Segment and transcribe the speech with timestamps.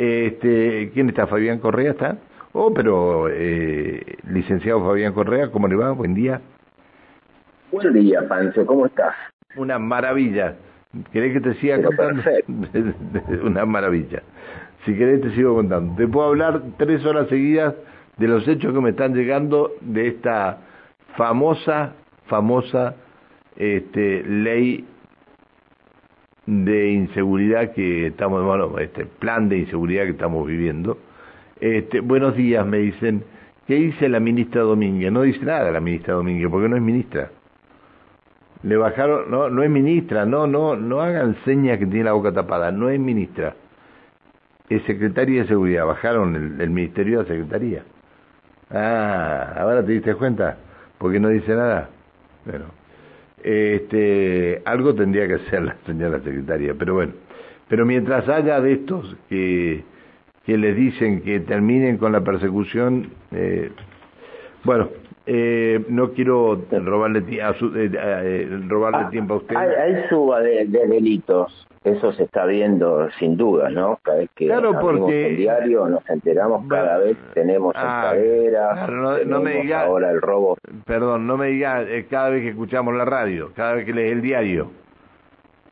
[0.00, 1.26] Este, ¿Quién está?
[1.26, 2.16] ¿Fabián Correa está?
[2.54, 5.90] Oh, pero eh, licenciado Fabián Correa, ¿cómo le va?
[5.92, 6.40] Buen día.
[7.70, 9.14] Buen día, Pancho, ¿cómo estás?
[9.56, 10.54] Una maravilla.
[11.12, 12.22] ¿Querés que te siga contando?
[13.44, 14.22] Una maravilla.
[14.86, 15.94] Si querés te sigo contando.
[15.96, 17.74] Te puedo hablar tres horas seguidas
[18.16, 20.60] de los hechos que me están llegando de esta
[21.14, 21.92] famosa,
[22.26, 22.94] famosa
[23.54, 24.86] este, ley
[26.50, 30.98] de inseguridad que estamos, bueno, este plan de inseguridad que estamos viviendo.
[31.60, 33.22] Este, buenos días, me dicen.
[33.68, 35.12] ¿Qué dice la ministra Domínguez?
[35.12, 37.30] No dice nada la ministra Domínguez, porque no es ministra.
[38.64, 42.32] Le bajaron, no, no es ministra, no, no, no hagan señas que tiene la boca
[42.32, 43.54] tapada, no es ministra.
[44.68, 47.84] Es secretaria de seguridad, bajaron el, el ministerio la secretaría.
[48.72, 50.56] Ah, ahora te diste cuenta,
[50.98, 51.90] porque no dice nada.
[52.44, 52.79] Bueno,
[53.42, 57.12] este, algo tendría que hacer la señora secretaria, pero bueno.
[57.68, 59.84] Pero mientras haya de estos que,
[60.44, 63.70] que les dicen que terminen con la persecución, eh,
[64.64, 64.90] bueno,
[65.26, 69.54] eh, no quiero robarle, a su, eh, eh, robarle Ah, tiempo a usted.
[69.56, 73.98] Hay, hay suba de, de delitos, eso se está viendo sin duda, ¿no?
[74.02, 79.24] Cada vez que Claro, porque- el diario nos enteramos, cada vez tenemos Ah, claro, no-
[79.24, 80.56] no me diga- ahora el robo.
[80.86, 84.12] Perdón, no me diga eh, cada vez que escuchamos la radio, cada vez que lees
[84.12, 84.70] el diario.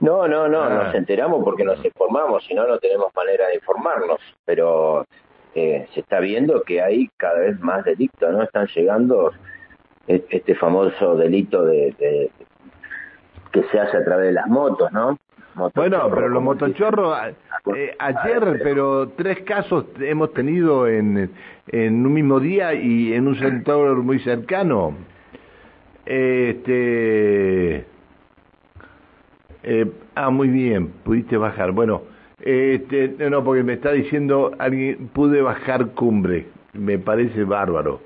[0.00, 0.84] No, no, no, Ah.
[0.86, 5.04] nos enteramos porque nos informamos, si no, no tenemos manera de informarnos, pero
[5.54, 8.42] eh, se está viendo que hay cada vez más delitos, ¿no?
[8.42, 9.32] Están llegando
[10.08, 12.30] e- este famoso delito de, de-
[13.52, 15.18] que se hace a través de las motos, ¿no?
[15.74, 17.14] Bueno, pero los motochorros,
[17.76, 21.30] eh, ayer, pero tres casos hemos tenido en,
[21.68, 24.96] en un mismo día y en un sector muy cercano.
[26.06, 27.84] Este.
[29.62, 31.72] eh, ah, muy bien, pudiste bajar.
[31.72, 32.02] Bueno,
[32.42, 38.00] este, no, porque me está diciendo alguien, pude bajar cumbre, me parece bárbaro.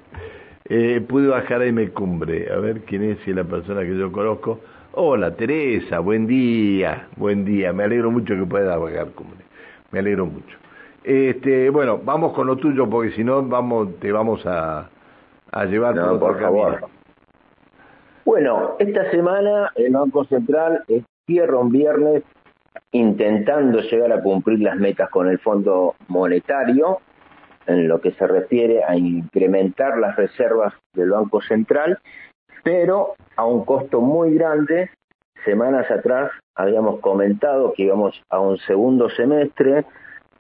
[0.69, 4.11] Eh, pude bajar M Cumbre, a ver quién es, si es la persona que yo
[4.11, 4.61] conozco.
[4.93, 9.45] Hola Teresa, buen día, buen día, me alegro mucho que pueda bajar Cumbre,
[9.93, 10.57] me alegro mucho.
[11.05, 14.91] Este, bueno, vamos con lo tuyo porque si no vamos, te vamos a,
[15.53, 16.89] a llevar No, por otro por favor.
[18.25, 20.83] Bueno, esta semana el Banco Central
[21.27, 22.25] cierra un viernes
[22.93, 27.01] intentando llegar a cumplir las metas con el Fondo Monetario
[27.67, 31.99] en lo que se refiere a incrementar las reservas del Banco Central,
[32.63, 34.91] pero a un costo muy grande.
[35.45, 39.85] Semanas atrás habíamos comentado que íbamos a un segundo semestre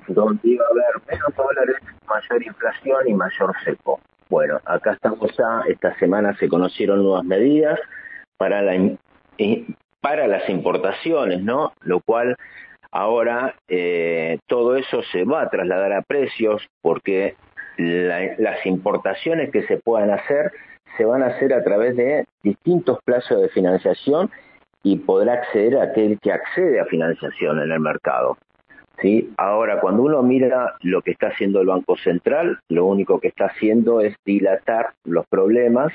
[0.08, 1.76] donde iba a haber menos dólares,
[2.08, 4.00] mayor inflación y mayor seco.
[4.28, 7.78] Bueno, acá estamos ya, esta semana se conocieron nuevas medidas
[8.36, 8.74] para, la,
[10.06, 11.72] para las importaciones, ¿no?
[11.80, 12.36] Lo cual
[12.92, 17.34] ahora eh, todo eso se va a trasladar a precios porque
[17.76, 20.52] la- las importaciones que se puedan hacer
[20.96, 24.30] se van a hacer a través de distintos plazos de financiación
[24.84, 28.38] y podrá acceder a aquel que accede a financiación en el mercado.
[29.02, 29.32] ¿sí?
[29.38, 33.46] Ahora, cuando uno mira lo que está haciendo el Banco Central, lo único que está
[33.46, 35.92] haciendo es dilatar los problemas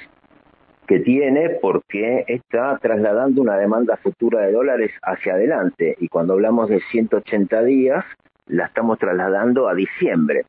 [0.87, 5.95] que tiene porque está trasladando una demanda futura de dólares hacia adelante.
[5.99, 8.05] Y cuando hablamos de 180 días,
[8.47, 10.45] la estamos trasladando a diciembre.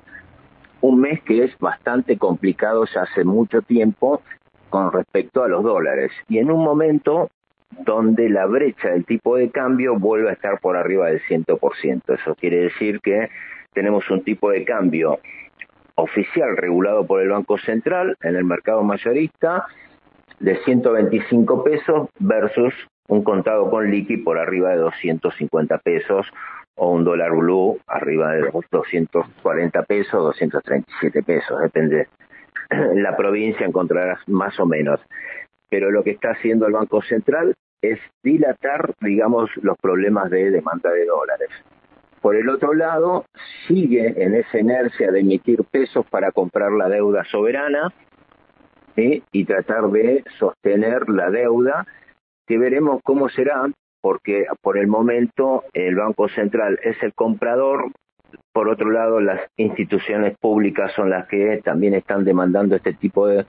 [0.80, 4.22] Un mes que es bastante complicado ya hace mucho tiempo
[4.68, 6.10] con respecto a los dólares.
[6.28, 7.30] Y en un momento
[7.84, 12.14] donde la brecha del tipo de cambio vuelve a estar por arriba del 100%.
[12.14, 13.28] Eso quiere decir que
[13.72, 15.20] tenemos un tipo de cambio
[15.94, 19.66] oficial regulado por el Banco Central en el mercado mayorista
[20.42, 22.74] de 125 pesos versus
[23.06, 26.26] un contado con liqui por arriba de 250 pesos
[26.74, 32.08] o un dólar blue arriba de 240 pesos, 237 pesos, depende.
[32.70, 35.00] En la provincia encontrarás más o menos.
[35.70, 40.90] Pero lo que está haciendo el Banco Central es dilatar, digamos, los problemas de demanda
[40.90, 41.50] de dólares.
[42.20, 43.26] Por el otro lado,
[43.66, 47.92] sigue en esa inercia de emitir pesos para comprar la deuda soberana
[48.96, 51.86] y tratar de sostener la deuda,
[52.46, 57.90] que veremos cómo será, porque por el momento el Banco Central es el comprador,
[58.52, 63.46] por otro lado las instituciones públicas son las que también están demandando este tipo de,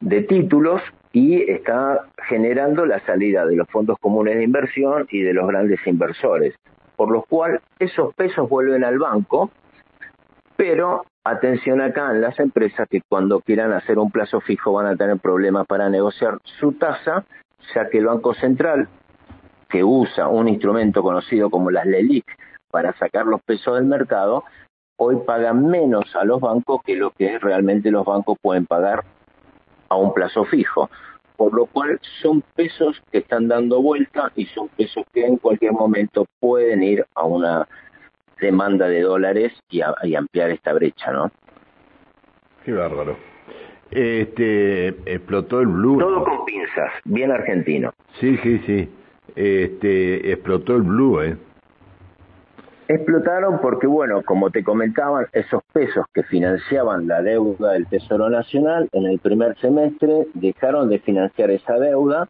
[0.00, 0.82] de títulos
[1.12, 5.80] y está generando la salida de los fondos comunes de inversión y de los grandes
[5.86, 6.54] inversores,
[6.96, 9.50] por lo cual esos pesos vuelven al banco,
[10.56, 14.96] pero atención acá en las empresas que cuando quieran hacer un plazo fijo van a
[14.96, 17.24] tener problemas para negociar su tasa,
[17.74, 18.88] ya que el Banco Central,
[19.68, 22.24] que usa un instrumento conocido como las LELIC
[22.70, 24.44] para sacar los pesos del mercado,
[24.98, 29.04] hoy pagan menos a los bancos que lo que realmente los bancos pueden pagar
[29.88, 30.88] a un plazo fijo.
[31.36, 35.72] Por lo cual son pesos que están dando vuelta y son pesos que en cualquier
[35.72, 37.68] momento pueden ir a una
[38.40, 41.30] demanda de dólares y, ampliar esta brecha, ¿no?
[42.64, 43.16] Qué bárbaro.
[43.90, 45.98] Este, explotó el blue.
[45.98, 47.92] Todo con pinzas, bien argentino.
[48.20, 48.88] Sí, sí, sí.
[49.34, 51.36] Este, explotó el blue, ¿eh?
[52.88, 58.88] Explotaron porque, bueno, como te comentaban, esos pesos que financiaban la deuda del Tesoro Nacional
[58.92, 62.28] en el primer semestre dejaron de financiar esa deuda,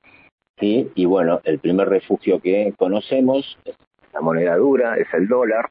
[0.59, 0.91] ¿sí?
[0.95, 3.77] Y bueno, el primer refugio que conocemos es
[4.15, 5.69] la moneda dura, es el dólar,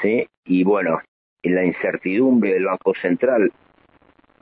[0.00, 0.26] ¿sí?
[0.44, 1.00] Y bueno,
[1.42, 3.52] la incertidumbre del Banco Central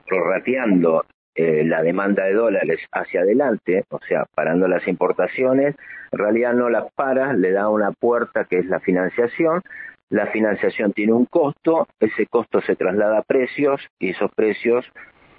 [0.07, 1.05] prorrateando
[1.35, 5.77] eh, la demanda de dólares hacia adelante, o sea, parando las importaciones,
[6.11, 9.63] en realidad no las para, le da una puerta que es la financiación,
[10.09, 14.85] la financiación tiene un costo, ese costo se traslada a precios y esos precios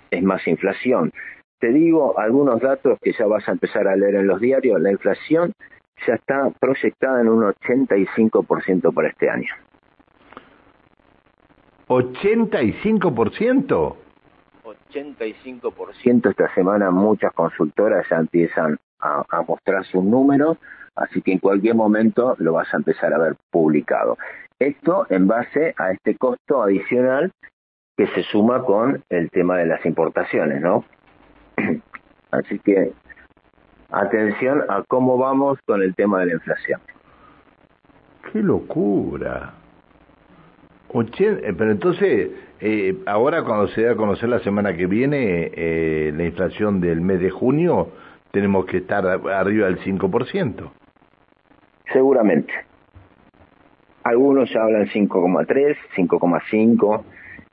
[0.09, 1.11] es más inflación.
[1.59, 4.91] Te digo algunos datos que ya vas a empezar a leer en los diarios, la
[4.91, 5.51] inflación
[6.07, 9.53] ya está proyectada en un 85% para este año.
[11.91, 13.95] ¿85%?
[14.63, 20.57] 85% esta semana muchas consultoras ya empiezan a, mostrar sus números,
[20.95, 24.17] así que en cualquier momento lo vas a empezar a ver publicado.
[24.57, 27.33] Esto en base a este costo adicional
[27.97, 30.85] que se suma con el tema de las importaciones, ¿no?
[32.31, 32.93] Así que
[33.89, 36.79] atención a cómo vamos con el tema de la inflación.
[38.31, 39.55] ¡Qué locura!
[40.93, 46.11] Eh, pero entonces, eh, ahora cuando se da a conocer la semana que viene eh,
[46.13, 47.89] la inflación del mes de junio,
[48.31, 50.71] tenemos que estar arriba del 5%.
[51.91, 52.53] Seguramente.
[54.03, 57.03] Algunos ya hablan 5,3, 5,5,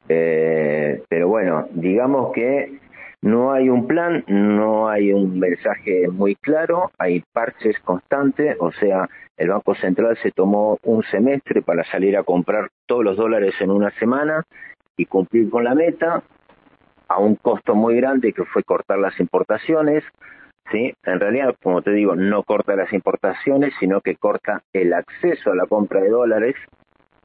[0.09, 2.79] eh, pero bueno, digamos que
[3.21, 9.09] no hay un plan, no hay un mensaje muy claro, hay parches constantes, o sea,
[9.37, 13.71] el Banco Central se tomó un semestre para salir a comprar todos los dólares en
[13.71, 14.45] una semana
[14.97, 16.23] y cumplir con la meta
[17.09, 20.05] a un costo muy grande que fue cortar las importaciones.
[20.71, 20.93] ¿sí?
[21.05, 25.57] En realidad, como te digo, no corta las importaciones, sino que corta el acceso a
[25.57, 26.55] la compra de dólares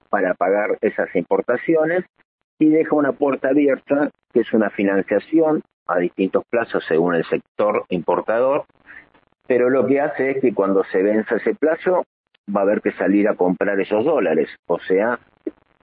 [0.10, 2.06] para pagar esas importaciones
[2.60, 7.86] y deja una puerta abierta, que es una financiación a distintos plazos según el sector
[7.90, 8.66] importador,
[9.48, 12.06] pero lo que hace es que cuando se venza ese plazo
[12.54, 15.20] va a haber que salir a comprar esos dólares, o sea,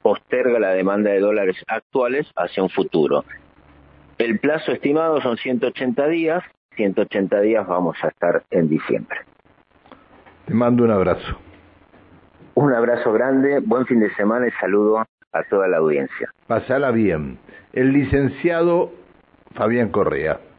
[0.02, 3.24] posterga la demanda de dólares actuales hacia un futuro.
[4.18, 6.42] El plazo estimado son 180 días,
[6.76, 9.18] 180 días vamos a estar en diciembre.
[10.46, 11.38] Te mando un abrazo.
[12.54, 16.32] Un abrazo grande, buen fin de semana y saludo a toda la audiencia.
[16.46, 17.38] Pasala bien.
[17.72, 18.92] El licenciado
[19.54, 20.49] Fabián Correa.